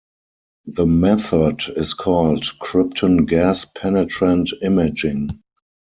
[0.65, 5.29] The method is called "krypton gas penetrant imaging".